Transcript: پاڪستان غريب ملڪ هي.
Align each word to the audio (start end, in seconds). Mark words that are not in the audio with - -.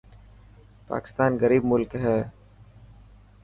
پاڪستان 0.87 1.29
غريب 1.41 1.63
ملڪ 1.71 1.91
هي. 2.03 2.17